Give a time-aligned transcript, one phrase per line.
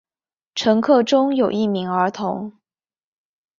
[0.55, 2.53] 乘客中有一名儿童。